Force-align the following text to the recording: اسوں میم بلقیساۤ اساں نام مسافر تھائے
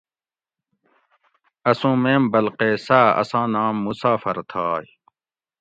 اسوں 1.69 1.95
میم 2.03 2.23
بلقیساۤ 2.31 3.07
اساں 3.21 3.45
نام 3.53 3.75
مسافر 3.85 4.37
تھائے 4.49 4.87